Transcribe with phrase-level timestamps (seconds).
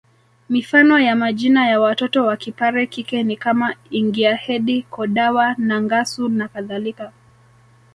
[0.49, 7.11] Mifano ya majina ya watoto wakipare kike ni kama Ingiahedi Kodawa Nangasu na kadhalika